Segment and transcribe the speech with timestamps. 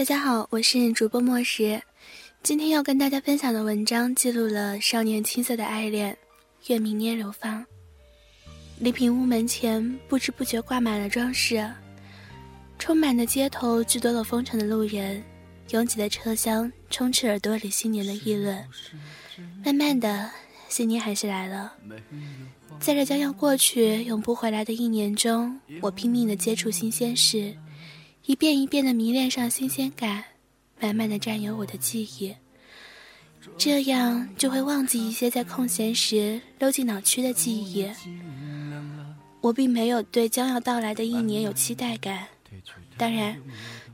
[0.00, 1.78] 大家好，我是主播莫石。
[2.42, 6.16] 今天要跟大家分享的文章，记录了少年青涩的爱恋，
[6.68, 7.62] 月明烟流芳。
[8.78, 11.70] 礼品屋门前不知不觉挂满了装饰，
[12.78, 15.22] 充满的街头聚多了风尘的路人，
[15.68, 18.66] 拥挤的车厢充斥耳朵里新年的议论。
[19.62, 20.30] 慢慢的，
[20.70, 21.74] 新年还是来了，
[22.80, 27.54] 在这将要过去、永不回来的一年中，我拼命的接触新鲜事，
[28.26, 30.24] 一遍一遍的迷恋上新鲜感。
[30.82, 32.34] 慢慢的占有我的记忆，
[33.58, 37.86] 这样就会忘记一些在空闲时溜进脑区的记忆。
[39.42, 42.26] 我并没有对将要到来的一年有期待感，
[42.96, 43.38] 当然，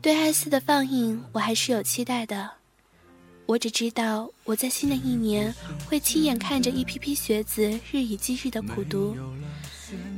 [0.00, 2.48] 对《爱四》的放映我还是有期待的。
[3.46, 5.54] 我只知道我在新的一年
[5.86, 9.16] 会亲眼看着一批批学子日以继日的苦读，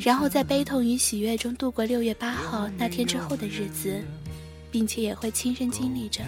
[0.01, 4.03] 然后在悲痛与喜悦中度过六月八号那天之后的日子。
[4.71, 6.23] 并且也会亲身经历着，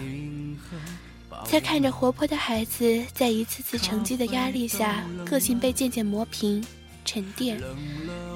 [1.45, 6.65] 在看着活泼的孩子在一次次成绩的压力下，个性被渐渐磨平、
[7.05, 7.61] 沉淀，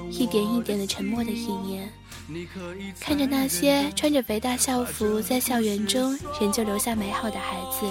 [0.08, 1.88] 一点一点的沉默的一年；
[3.00, 7.84] 看着那些穿着肥大校服在校园中仍旧留下美好的孩子，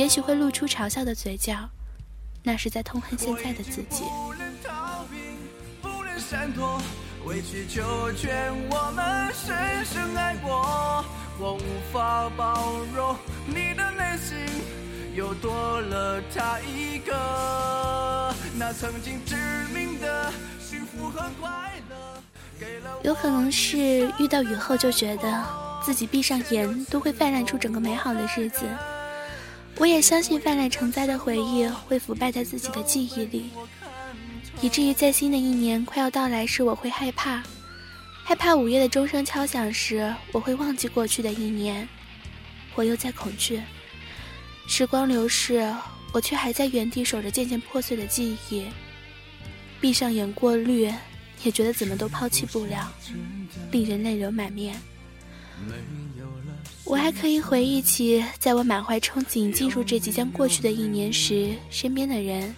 [0.00, 1.68] 也许会露出嘲笑的嘴角，
[2.42, 4.04] 那是在痛恨现在的自己。
[7.26, 11.04] 委曲求全，我们深深爱过。
[11.38, 13.14] 我无法包容
[13.46, 14.38] 你的内心
[15.14, 18.34] 又多了他一个。
[18.54, 19.36] 那曾经致
[19.74, 22.22] 命的幸福和快乐，
[23.02, 25.44] 有可能是遇到雨后就觉得
[25.84, 28.64] 自己闭上眼都会泛滥出整个美好的日子。
[29.80, 33.48] 我也相信泛滥成灾的回忆会腐败在自己的记忆里。
[34.60, 37.42] 以至于在新的一年快要到来时，我会害怕，
[38.22, 41.88] 害怕午夜的钟声敲响时，我会忘记过去的一年。
[42.74, 43.62] 我又在恐惧，
[44.68, 45.66] 时光流逝，
[46.12, 48.66] 我却还在原地守着渐渐破碎的记忆。
[49.80, 50.92] 闭上眼过滤，
[51.42, 52.92] 也觉得怎么都抛弃不了，
[53.70, 54.76] 令人泪流满面。
[56.90, 62.52] 我还可以回忆起，在我满怀憧憬进入这即将过去的一年时，身边的人。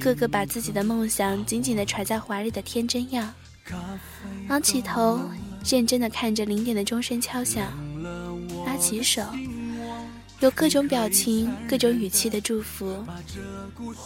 [0.00, 3.32] 个个把自己的梦想紧紧地揣在怀里的天真样，
[4.48, 5.20] 昂起头，
[5.64, 7.72] 认真地看着零点的钟声敲响，
[8.66, 9.22] 拉起手，
[10.40, 12.92] 有各种表情、各种语气的祝福。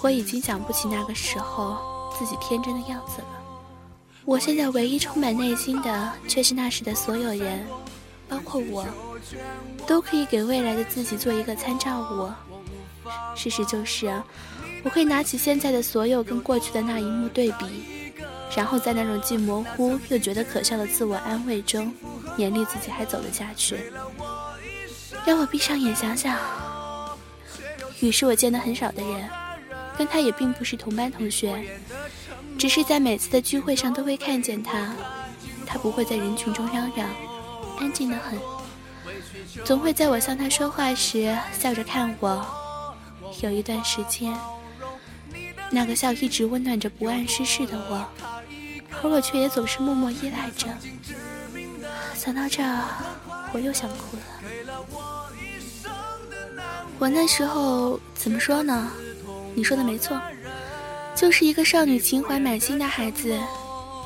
[0.02, 3.28] 我已经想不起那个时候自己天真的样子了。
[4.26, 7.66] 我现在唯一充满内心的，却是那时的所有人，
[8.28, 8.86] 包括我，
[9.86, 12.30] 都可以给未来的自己做一个参照物。
[13.34, 14.12] 事实就是。
[14.84, 17.84] 我会拿起现在的所有跟过去的那一幕对比，
[18.56, 21.94] 然后在那种既模糊又觉得可笑的自我安慰中，
[22.36, 23.76] 勉励自己还走了下去。
[25.24, 26.36] 让我闭上眼想想，
[28.00, 29.30] 雨是我见的很少的人，
[29.96, 31.64] 跟他也并不是同班同学，
[32.58, 34.92] 只是在每次的聚会上都会看见他。
[35.64, 37.08] 他不会在人群中嚷嚷，
[37.78, 38.36] 安静的很，
[39.64, 42.44] 总会在我向他说话时笑着看我。
[43.40, 44.36] 有一段时间。
[45.74, 48.06] 那个笑一直温暖着不谙世事的我，
[49.02, 50.68] 而我却也总是默默依赖着。
[52.14, 52.84] 想到这儿，
[53.52, 54.22] 我又想哭了。
[56.98, 58.90] 我那时候怎么说呢？
[59.54, 60.20] 你说的没错，
[61.14, 63.40] 就是一个少女情怀满心的孩子，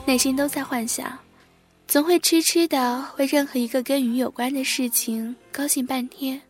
[0.05, 1.19] 内心都在幻想，
[1.89, 6.41] 总会痴痴的为任何一个跟鱼有关的事情高兴半天。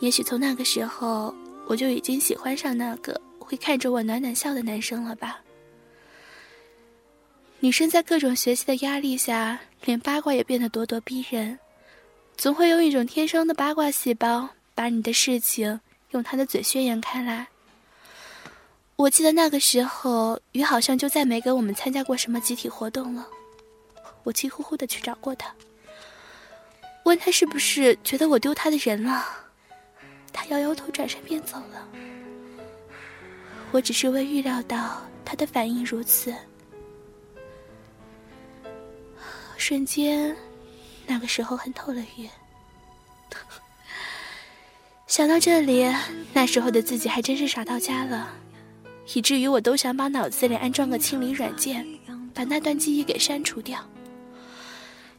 [0.00, 1.34] 也许从那个时候，
[1.66, 3.20] 我就已经喜欢上那个。
[3.48, 5.40] 会看着我暖暖笑的男生了吧？
[7.60, 11.58] 女生在各种学习的压力下，连八卦也变得咄咄逼人，
[12.36, 15.80] 总会用一种天生的八卦细胞，把你的事情
[16.10, 17.48] 用他的嘴宣扬开来。
[18.96, 23.26] 我记得那个时候，鱼好像就再没跟我们参加过什么集体活动了。
[24.28, 25.50] 我气呼呼的去找过他，
[27.04, 29.24] 问他是不是觉得我丢他的人了，
[30.34, 31.88] 他摇摇头，转身便走了。
[33.70, 36.34] 我只是未预料到他的反应如此。
[39.56, 40.36] 瞬间，
[41.06, 42.28] 那个时候恨透了晕。
[45.06, 45.90] 想到这里，
[46.34, 48.28] 那时候的自己还真是傻到家了，
[49.14, 51.86] 以至于我都想把脑子里安装个清理软件，
[52.34, 53.82] 把那段记忆给删除掉。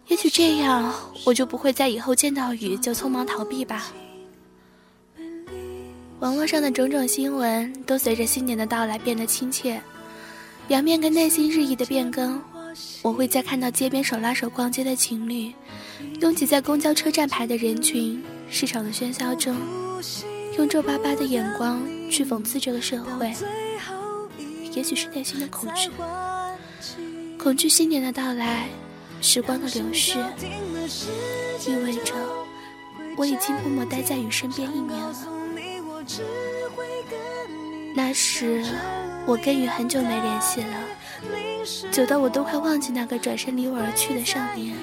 [0.09, 3.91] 也许这样，我就不会在以后见到雨就匆忙逃避吧。
[6.19, 9.79] 网络上的种种新闻都随着新年的到来变得亲切，
[10.67, 12.41] 表面跟内心日益的变更。
[13.01, 15.53] 我会在看到街边手拉手逛街的情侣，
[16.21, 19.55] 拥挤在公交车站牌的人群，市场的喧嚣中，
[20.57, 23.31] 用皱巴巴的眼光去讽刺这个社会。
[24.73, 25.89] 也许是内心的恐惧，
[27.37, 28.67] 恐惧新年的到来，
[29.21, 30.17] 时光的流逝，
[31.67, 32.13] 意味着
[33.17, 35.15] 我已经默默待在雨身边一年了。
[37.93, 38.63] 那时，
[39.25, 40.73] 我跟雨很久没联系了。
[41.91, 44.75] 久到我都快忘记那个转身离我而去的少年。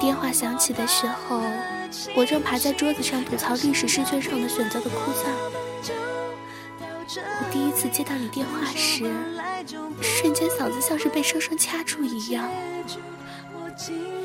[0.00, 1.42] 电话响起的时候，
[2.16, 5.26] 我正趴在桌子上吐槽历史试卷上的选择的枯燥。
[7.06, 9.04] 我第一次接到你电话时，
[10.00, 12.48] 瞬间嗓子像是被生生掐住一样。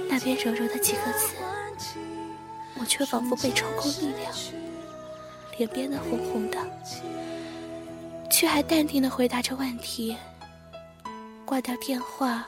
[0.10, 1.36] 那边柔柔的几个字，
[2.80, 4.32] 我却仿佛被抽空力量，
[5.58, 6.58] 脸变得红红的，
[8.30, 10.16] 却还淡定的回答着问题。
[11.46, 12.48] 挂掉电话，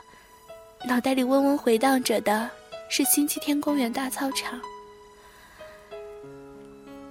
[0.88, 2.50] 脑袋里嗡嗡回荡着的
[2.88, 4.60] 是星期天公园大操场。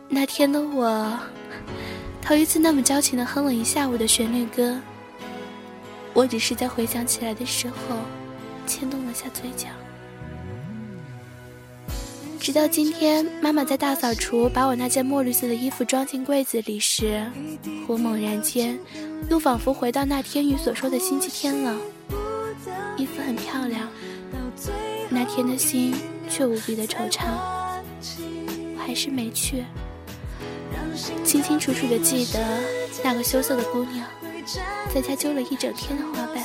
[0.08, 1.18] 那天的我，
[2.30, 4.78] 头一次那么矫情的哼了一下午的旋律歌。
[6.14, 7.74] 我只是在回想起来的时候，
[8.68, 9.66] 牵动了下嘴角。
[12.38, 17.28] 直到今天，妈妈在大扫除，把我那件墨绿色的衣服装进柜子里时，
[17.88, 18.78] 我猛然间。
[19.28, 21.76] 又仿佛回到那天雨所说的星期天了。
[22.96, 23.88] 衣服很漂亮，
[25.08, 25.92] 那天的心
[26.28, 27.24] 却无比的惆怅。
[28.76, 29.64] 我还是没去。
[31.24, 32.38] 清清楚楚的记得
[33.02, 34.06] 那个羞涩的姑娘，
[34.94, 36.44] 在家揪了一整天的花瓣。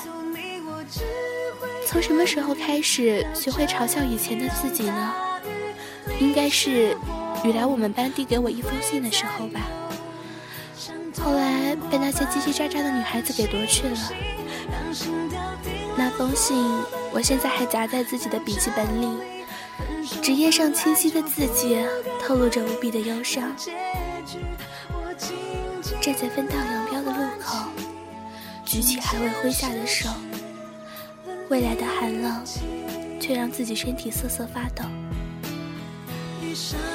[1.86, 5.14] 从什么时候开始学会嘲笑以前的自己呢？
[6.20, 6.96] 应该是
[7.44, 9.62] 雨来我们班递给我一封信的时候吧。
[11.20, 13.98] 后来被那些叽叽喳喳的女孩子给夺去了。
[15.98, 16.58] 那封信，
[17.12, 19.18] 我现在还夹在自己的笔记本里，
[20.22, 21.84] 纸页上清晰的字迹
[22.22, 23.52] 透露着无比的忧伤。
[26.06, 27.68] 站在分道扬镳的路口，
[28.64, 30.08] 举起还未挥下的手，
[31.50, 32.44] 未来的寒冷
[33.20, 34.84] 却让自己身体瑟瑟发抖。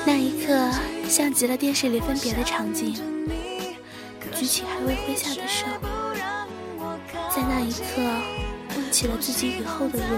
[0.06, 0.70] 那一刻，
[1.08, 2.94] 像极了电视里分别的场景。
[4.36, 5.66] 举起还未挥下的手，
[7.34, 8.00] 在那一刻，
[8.76, 10.16] 问起了自己以后的路。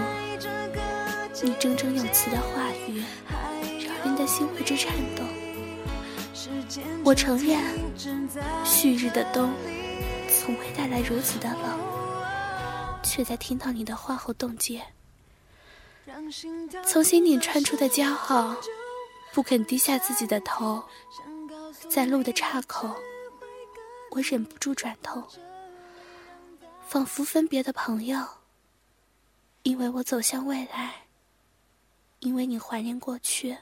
[1.43, 3.03] 你铮铮有词的话语，
[3.87, 5.23] 让人的心为之颤抖。
[7.05, 7.61] 我承认，
[8.65, 9.53] 旭日的冬，
[10.29, 14.83] 从未带来如此的冷，却在听到你的话后冻结。
[16.85, 18.57] 从心底窜出的骄傲，
[19.33, 20.83] 不肯低下自己的头，
[21.89, 22.95] 在路的岔口。
[24.11, 25.23] 我忍不住转头，
[26.87, 28.25] 仿佛分别的朋友。
[29.63, 31.07] 因为我走向未来，
[32.21, 33.57] 因为你怀念过去。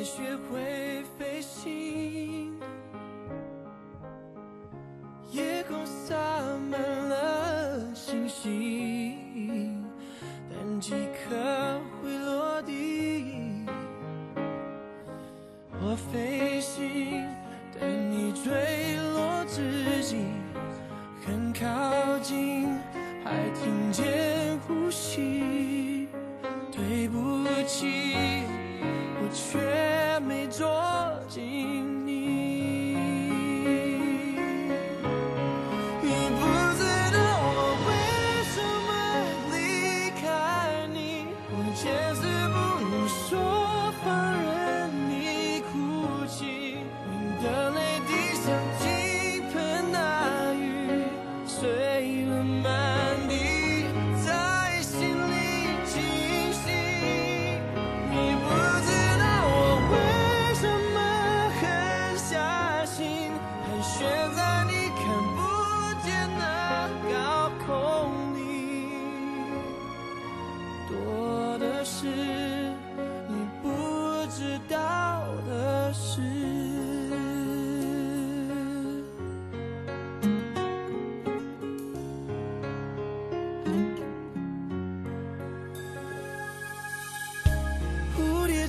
[0.00, 2.58] 才学会飞行。
[5.30, 6.16] 夜空洒
[6.70, 9.84] 满了星星，
[10.48, 13.66] 但几颗会落地。
[15.82, 17.28] 我飞行，
[17.78, 20.16] 等你坠落之际，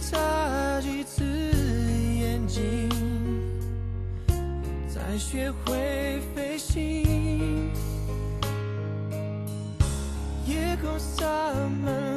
[0.09, 2.89] 眨几次眼睛，
[4.89, 7.71] 才学会飞行。
[10.47, 11.25] 夜空洒
[11.83, 12.10] 满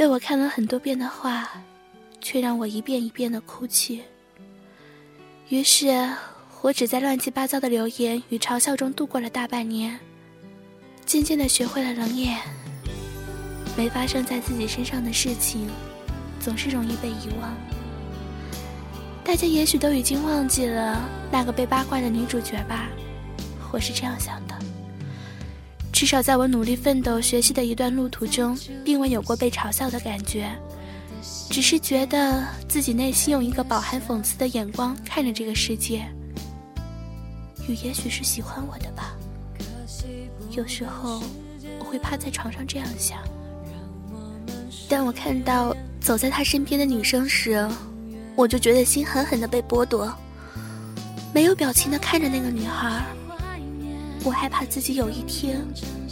[0.00, 1.50] 被我看了很多遍的话，
[2.22, 4.00] 却让我一遍一遍的哭泣。
[5.50, 6.08] 于是，
[6.62, 10.00] 我只在乱七八糟的留言与嘲笑中度过了大半年，
[11.04, 12.40] 渐渐的学会了冷眼。
[13.76, 15.68] 没发生在自己身上的事情，
[16.40, 17.54] 总是容易被遗忘。
[19.22, 20.98] 大家也许都已经忘记了
[21.30, 22.88] 那个被八卦的女主角吧，
[23.70, 24.59] 我是这样想的。
[26.00, 30.50] 至少在我努力奋斗学习的一段路途中，并未有过被嘲笑的感觉，
[31.50, 36.08] 只是觉得自己内心用一个饱含讽刺的眼光看着这个世界，
[37.68, 39.14] 雨也许是喜欢我的吧。
[40.52, 41.22] 有时候
[41.78, 43.18] 我会趴在床上这样想。
[44.88, 47.68] 当我看到走在他身边的女生时，
[48.36, 50.10] 我就觉得心狠狠的被剥夺，
[51.34, 53.04] 没有表情的看着那个女孩。
[54.22, 55.64] 我害怕自己有一天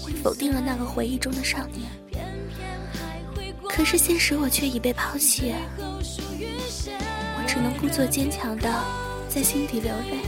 [0.02, 1.86] 会否定了那个回忆中的少年，
[3.68, 8.72] 可是现实我却已被抛弃，我只能故作坚强的
[9.28, 10.20] 在心底流泪，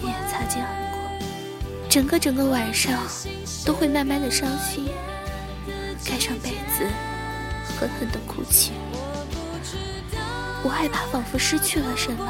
[0.00, 0.98] 便也擦肩而过。
[1.88, 3.02] 整个整个晚上
[3.66, 4.88] 都会慢慢的伤心，
[6.04, 6.86] 盖上被子，
[7.76, 8.70] 狠狠的哭泣。
[10.62, 12.24] 我害怕仿佛失去了什么，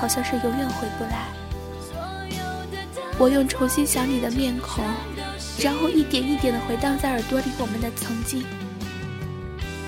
[0.00, 1.28] 好像是永远回不来。
[3.18, 4.84] 我用重新想你的面孔，
[5.60, 8.44] 然后一点一点的回荡在耳朵里我们的曾经。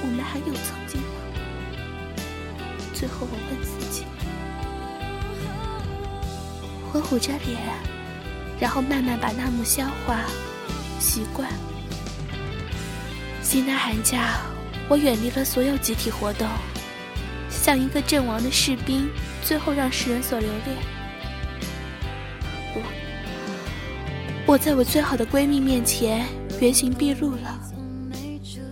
[0.02, 1.06] 我们还有曾经吗？
[2.94, 4.04] 最后我问自己。
[6.92, 7.58] 我捂着脸，
[8.60, 10.20] 然后慢慢把那幕消化、
[11.00, 11.50] 习惯。
[13.42, 14.38] 新的寒假，
[14.88, 16.46] 我远离了所有集体活动，
[17.50, 19.10] 像一个阵亡的士兵，
[19.42, 20.95] 最后让世人所留恋。
[24.56, 26.26] 我在我最好的闺蜜面前
[26.62, 27.60] 原形毕露了，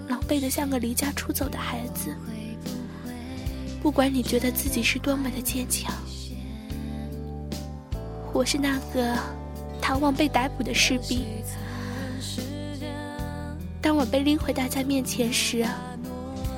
[0.09, 2.17] 狼狈的像个离家出走的孩子。
[3.83, 5.93] 不管你觉得自己是多么的坚强，
[8.33, 9.15] 我是那个
[9.79, 11.27] 逃亡被逮捕的士兵。
[13.83, 15.67] 当我被拎回大家面前时，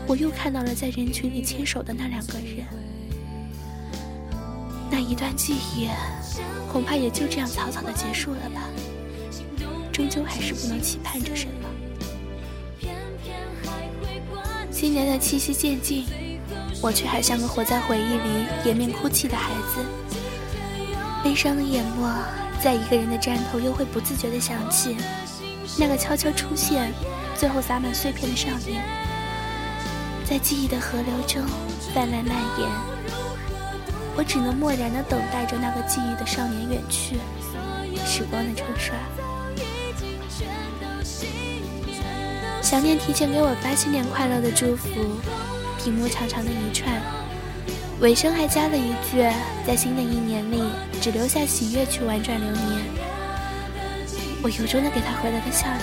[0.06, 2.64] 我又看到了在人群里牵手的那两个人。
[4.88, 5.88] 那一段记忆，
[6.70, 8.62] 恐怕也就这样草草的结束了吧。
[9.96, 11.52] 终究还是不能期盼着什么。
[14.70, 16.04] 新年的气息渐近。
[16.82, 19.82] 我却还像个活在回忆里掩面哭泣的孩子，
[21.24, 22.22] 悲伤的眼眸，
[22.62, 24.94] 在一个人的站头，又会不自觉地想起
[25.78, 26.92] 那个悄悄出现，
[27.34, 28.84] 最后洒满碎片的少年，
[30.28, 31.42] 在记忆的河流中
[31.94, 32.68] 泛滥蔓延。
[34.14, 37.16] 我只能默然地等待着那个记忆的少年远去，
[38.04, 38.94] 时光的冲刷。
[42.66, 44.88] 想念提前给我发新年快乐的祝福。
[45.78, 47.00] 屏幕长长的一串，
[48.00, 49.22] 尾声还加了一句
[49.64, 50.60] ：“在新的一年里，
[51.00, 52.82] 只留下喜悦去婉转流年。”
[54.42, 55.80] 我由衷的给他回了个笑脸。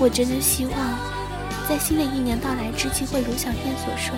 [0.00, 0.74] 我真的希望，
[1.68, 4.16] 在新的一年到来之际，会如小燕所说：“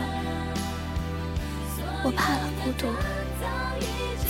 [2.03, 2.87] 我怕了孤独，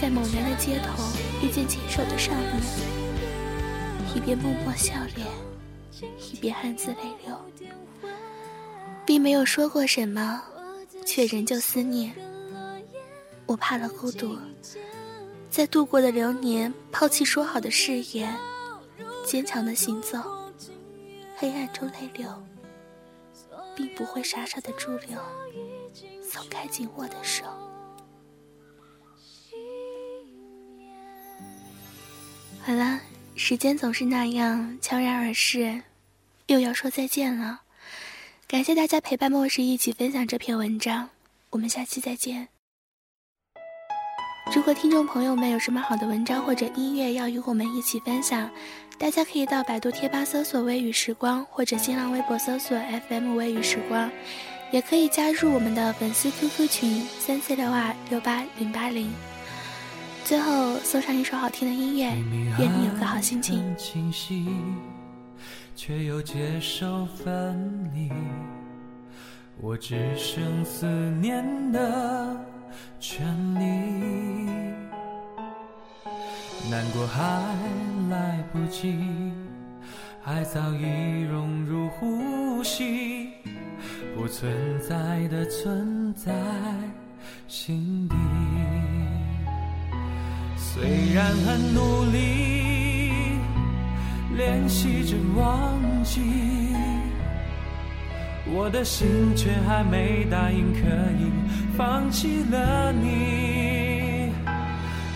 [0.02, 1.04] 在某年的街头
[1.40, 2.60] 遇见牵手的少年，
[4.16, 5.28] 一边默默笑脸，
[6.00, 7.36] 一边暗自泪流。”
[9.06, 10.42] 并没有说过什么，
[11.04, 12.12] 却仍旧思念。
[13.46, 14.36] 我怕了孤独，
[15.48, 18.36] 在度过的流年，抛弃说好的誓言，
[19.24, 20.18] 坚强的行走，
[21.36, 22.28] 黑暗中泪流，
[23.76, 25.20] 并不会傻傻的驻留，
[26.20, 27.44] 松开紧握的手。
[32.60, 32.98] 好了，
[33.36, 35.80] 时间总是那样悄然而逝，
[36.46, 37.62] 又要说再见了。
[38.46, 41.10] 感谢大家陪伴末世一起分享这篇文章，
[41.50, 42.48] 我们下期再见。
[44.54, 48.48] 如果听众朋友们有什么好的文章或者音乐要与我们一起分享，
[48.96, 52.78] 大家可以到百度贴吧搜索“微雨时光”或者新浪微博搜索
[53.08, 54.08] “FM 微雨时光”，
[54.70, 59.12] 也可以加入我们的粉丝 QQ 群三四六二六八零八零。
[60.24, 62.04] 最后送上一首好听的音乐，
[62.60, 63.74] 愿你有个好心情。
[65.76, 68.10] 却又接受分离，
[69.60, 70.86] 我只剩思
[71.20, 72.34] 念的
[72.98, 74.50] 权利。
[76.70, 77.22] 难过还
[78.08, 78.98] 来不及，
[80.24, 83.32] 爱早已融入呼吸，
[84.16, 86.32] 不存在的存在
[87.46, 88.16] 心底。
[90.56, 92.55] 虽然很努力。
[94.36, 96.20] 练习着忘记，
[98.46, 100.80] 我的心却还没答应可
[101.18, 101.32] 以
[101.76, 104.30] 放弃了你。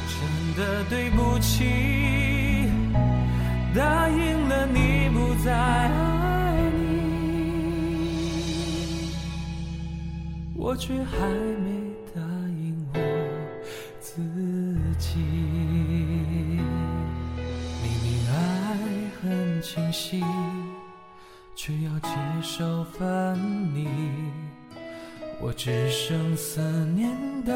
[0.09, 0.18] 真
[0.56, 1.64] 的对不起，
[3.74, 6.80] 答应了你不再爱你，
[10.54, 11.28] 我却还
[11.62, 11.80] 没
[19.61, 20.23] 清晰，
[21.55, 22.11] 却要接
[22.42, 23.38] 受分
[23.75, 23.88] 离。
[25.40, 26.61] 我只剩思
[26.94, 27.11] 念
[27.44, 27.53] 的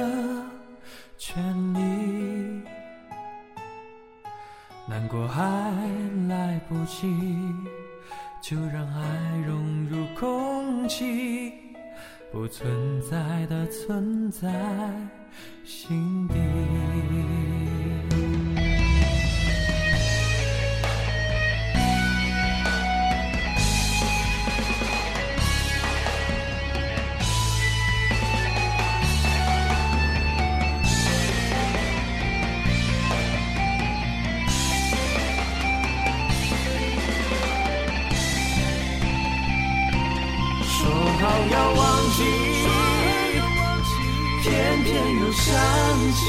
[1.19, 1.43] 权
[1.75, 2.63] 利。
[4.87, 5.43] 难过还
[6.29, 7.15] 来不及，
[8.43, 11.53] 就让爱融入空气，
[12.31, 14.51] 不存在的存在
[15.65, 16.35] 心底。
[45.21, 45.47] 又想
[46.13, 46.23] 起。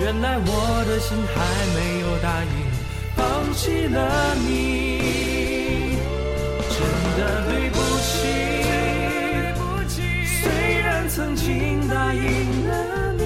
[0.00, 0.50] 原来我
[0.86, 1.34] 的心还
[1.74, 2.50] 没有答应
[3.16, 5.98] 放弃了你，
[6.70, 6.78] 真
[7.18, 8.08] 的对不起。
[10.40, 10.40] 虽
[10.80, 12.22] 然曾经答应
[12.68, 13.22] 了你，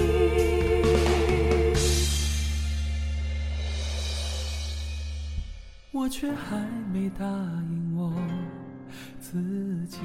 [5.92, 6.57] 我却还
[6.92, 8.12] 没答应我。
[9.21, 9.38] 自
[9.88, 9.99] 己。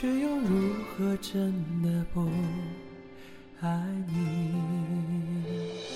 [0.00, 2.26] 却又如何真的不
[3.60, 5.89] 爱你？